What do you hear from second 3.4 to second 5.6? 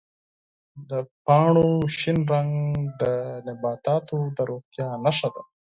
نباتاتو د روغتیا نښه ده.